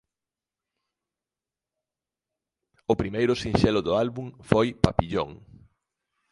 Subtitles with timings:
[2.91, 5.31] O primeiro sinxelo do álbum foi "Papillon".